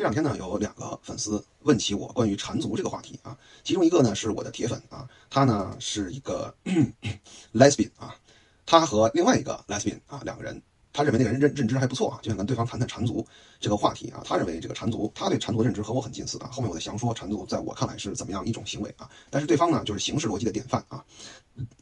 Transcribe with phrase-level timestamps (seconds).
[0.00, 6.54] 这两天呢，有两个粉丝问起我关于缠足这个话题啊，其中一个呢是我的铁粉啊，他呢是一个
[7.52, 8.16] lesbian 啊，
[8.64, 13.26] 他和另外一个 lesbian 啊两个人，他认为那个人认认知还不错啊，就想跟对方谈谈缠足
[13.60, 14.22] 这个话题啊。
[14.24, 16.48] 他认为这个缠足，他对缠足的认知和我很近似啊。
[16.50, 19.06] 后面我再详说缠足在我看来是怎么样一种行为啊。
[19.28, 21.04] 但是对方呢就是形式逻辑的典范啊，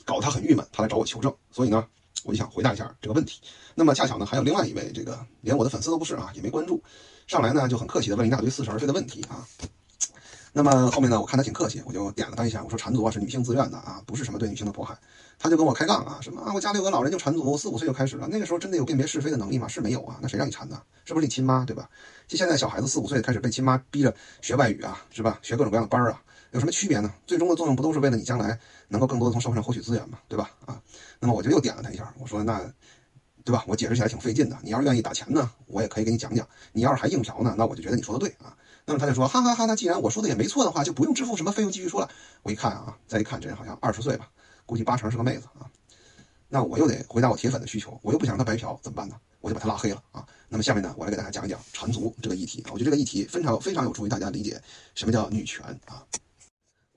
[0.04, 1.86] 搞得他很郁闷，他来找我求证，所以呢
[2.24, 3.40] 我就想回答一下这个问题。
[3.76, 6.82] 那么恰巧呢还有另外一位这个连我的粉丝都不是啊，也没关注。
[7.28, 9.46] 上来呢就很客气的问一大堆似是而非的问题啊，
[10.54, 14.96] 那么后面呢我看他挺客气，我就点了他一下，我说缠足啊是女性自愿的啊，不是什么对女性的迫害。
[15.38, 19.68] 他就跟我开杠啊，什么啊我家里有个老人就缠足，四五岁就开始了，那个时候真的有辨别是非的能力吗？
[19.68, 20.82] 是没有啊，那谁让你缠的？
[21.04, 21.86] 是不是你亲妈对吧？
[22.26, 25.38] 就现在小孩子四五岁开始被亲妈逼着学外语啊，是吧？
[25.42, 26.22] 学各种各样的班啊，
[26.52, 27.12] 有什么区别呢？
[27.26, 28.58] 最终的作用不都是为了你将来
[28.88, 30.18] 能够更多的从社会上获取资源吗？
[30.28, 30.50] 对吧？
[30.64, 30.80] 啊，
[31.20, 32.58] 那么我就又点了他一下，我说那。
[33.48, 33.64] 对吧？
[33.66, 34.58] 我解释起来挺费劲的。
[34.60, 36.46] 你要是愿意打钱呢，我也可以给你讲讲。
[36.72, 38.54] 你要是还硬嫖呢，那我就觉得你说的对啊。
[38.84, 42.10] 那么他就说，哈哈哈，那既然我说的也没错的话，就不用支付什么费用，继续说了。
[42.42, 44.28] 我一看啊，再一看，这人好像二十岁吧，
[44.66, 45.64] 估计八成是个妹子啊。
[46.50, 49.16] 那我又得回答我铁粉的需求，我又不想让他白嫖，怎么办呢？
[49.40, 50.22] 我就把他拉黑了啊。
[50.50, 52.70] 那么下面呢，我来给大家讲一讲缠足这个议题啊。
[52.74, 54.60] 我觉得这个议题非常非常有助于大家理解
[54.94, 56.04] 什么叫女权啊。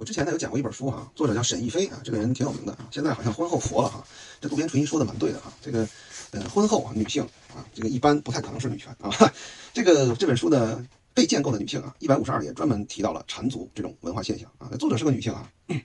[0.01, 4.03] 我之前呢有讲过一本书哈，作者叫沈亦菲啊，这个人挺有名的啊，现在好像婚后佛了哈。
[4.39, 5.87] 这渡边淳一说的蛮对的哈，这个。
[6.31, 7.21] 呃，婚后啊，女性
[7.53, 9.11] 啊，这个一般不太可能是女权啊。
[9.73, 14.71] 这个这本书的被建构的女性啊，一百五十二页专门提到了缠足这种文化现象啊。
[14.79, 15.47] 作者是个女性啊。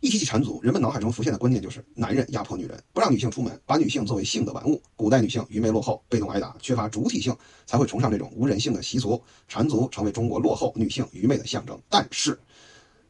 [0.00, 4.82] 一提起缠足，人们脑海中浮现的观念就是男人压迫女人，不让女性出门，把女性作为性的玩物。
[4.94, 9.22] 古代女性愚昧落后，被动挨打，缺乏主体性，才会崇尚这种无人性的习俗。
[9.48, 11.80] 缠足成为中国落后女性愚昧的象征。
[11.88, 12.38] 但是，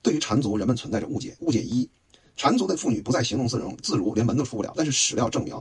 [0.02, 1.36] 对于缠足，人们存在着误解。
[1.40, 1.88] 误解一：
[2.36, 4.72] 缠足的妇女不再行动自如，自如连门都出不了。
[4.76, 5.54] 但是史料证明。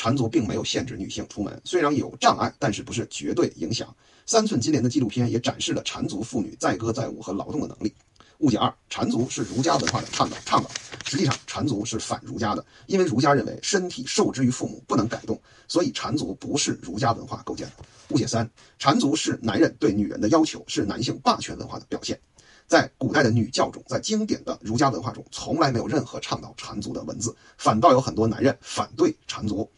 [0.00, 3.92] 缠足并没有限制女性出门，虽然有障碍，但是不是绝对影响。
[4.26, 7.92] 三寸金莲的纪录片也展示了缠足妇女载歌载舞和劳动的能力。
[8.38, 10.70] 误解二：缠足是儒家文化的倡导，倡导。
[11.04, 15.36] 实际上，缠足是反儒家的，因为儒家认为身体受之于父母，不能改动，
[15.66, 17.84] 所以缠足不是儒家文化构建的。
[18.10, 22.16] 误解三：缠足是男人对女人的要求，是男性霸权文化的表现。
[22.68, 29.68] 在古代的女教中，在经典的儒家文化中，从来没有任何倡导缠足的文字，反倒有很多男人反对缠足。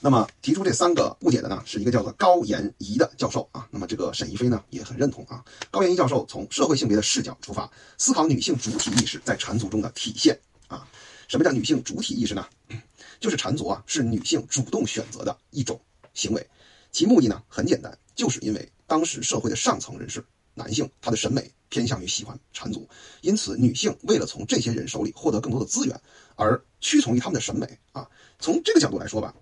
[0.00, 3.66] 那么提出这三个误解的呢，是一个叫做高延仪的教授啊。
[3.70, 5.42] 那么这个沈亦菲呢也很认同啊。
[5.70, 10.86] 高延仪教授从社会性别的视角出发，思考女性主体意识在缠足中的体现啊。
[11.28, 12.44] 什么叫女性主体意识呢？
[13.20, 15.80] 就是缠足啊是女性主动选择的一种
[16.12, 16.46] 行为，
[16.90, 20.22] 其目的呢很简单，就是因为当时社会的上层人士
[20.54, 22.88] 男性他的审美偏向于喜欢缠足，
[23.20, 26.00] 因此女性为了从这些人手里获得更多的资源
[26.36, 28.08] 而屈从于他们的审美啊。
[28.38, 29.34] 从这个角度来说吧。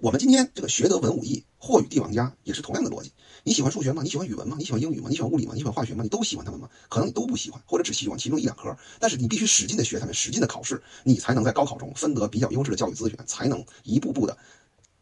[0.00, 3.10] 我们今天这个学得文武艺，或与帝王家，也是同样的逻辑。
[3.44, 4.02] 你喜欢数学吗？
[4.02, 4.54] 你喜欢语文吗？
[4.58, 5.08] 你喜欢英语吗？
[5.08, 5.54] 你喜欢物理吗？
[5.54, 6.02] 你喜欢化学吗？
[6.02, 6.68] 你都喜欢他们吗？
[6.90, 8.76] 可能你都不喜欢，或者只喜欢其中一两科。
[9.00, 14.36] 但是你必须使劲的学他们，使劲的考试，你才能在高考中分得比较优质的教育资源，才能一步步的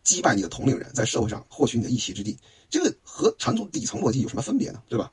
[0.04, 2.38] 击败你的同龄人，在社会上获取你的一席之地。
[2.70, 4.81] 这个和缠足底层逻辑有什么分别呢？
[4.88, 5.10] 对吧？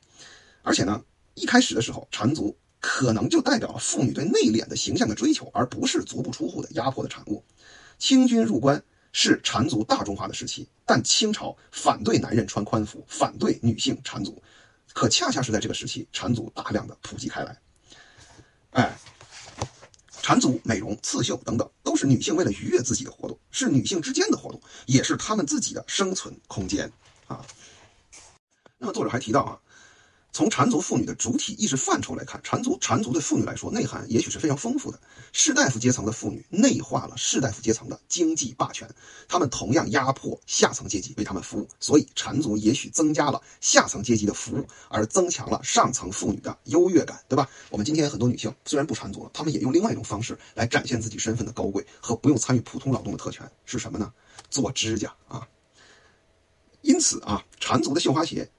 [0.62, 1.04] 而且呢，
[1.34, 7.44] 一开始的时候，缠足可能就代表了妇女对内敛的形象的追求，而不是足不出户的压迫的产物。
[7.98, 8.84] 清军入关。
[9.14, 14.42] 是缠足大众化的时期，但清朝反对男人穿宽服，反对女性缠足，
[14.94, 17.60] 可恰恰是在这个时期，缠足大量的普及开来。
[18.70, 18.98] 哎，
[20.22, 26.92] 缠足、美容、刺绣等等，都是女性为了愉悦自己的活动，是女性之间的活动，也是她们自己的生存空间
[27.28, 27.46] 啊。
[28.78, 29.60] 那么作者还提到啊。
[30.34, 34.98] 从缠足妇女的主体意识范畴来看，缠足缠足对妇女来说内涵也许是非常丰富的。
[35.34, 38.90] 士大夫阶层的妇女内化了士大夫阶层的经济霸权，
[39.28, 47.50] 他们同样压迫下层阶级为他们服务，所以缠足也许增加了下层阶级的服务，而增强了上层妇女的优越感，对吧？
[47.70, 54.14] 我们今天很多女性虽然不缠足了，她们也用另外一种方式来展现自己身份的高贵和不用参与普通劳动的特权，是什么呢？
[54.50, 55.46] 做指甲啊。
[56.82, 58.50] 因此啊，缠足的绣花鞋。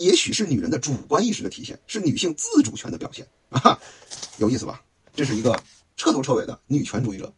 [0.00, 3.78] 也许是女人的主观意识的体现，是女性自主权的表现 啊，
[4.38, 4.82] 有意思吧？
[5.14, 5.62] 这是一个
[5.94, 7.30] 彻头彻尾的女权主义者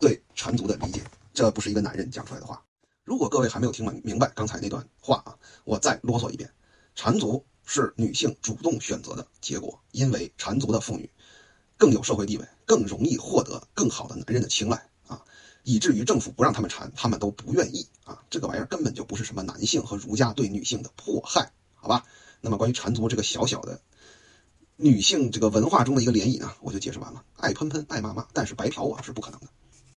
[0.00, 1.00] 对缠足的理解，
[1.32, 2.60] 这不是一个男人讲出来的话。
[3.04, 6.50] 如果各位还没有听明明白刚才那段话啊，我再啰嗦一遍：
[6.96, 11.08] 缠足是女性主动选择的结果，因为缠足的妇女
[11.76, 15.22] 更有社会地位，更容易获得更好的男人的青睐啊，
[15.62, 18.20] 以至于政府不让他们缠，他们都不愿意啊。
[18.28, 21.52] 这个玩意儿根本就不是什么男性和儒家对女性的迫害。
[21.80, 22.04] 好吧，
[22.40, 23.80] 那么关于缠足这个小小的
[24.76, 27.24] 女性这个文化中的一个涟漪呢，我就解释完了。
[27.36, 29.46] 爱喷喷，爱骂骂，但是白嫖我是不可能的。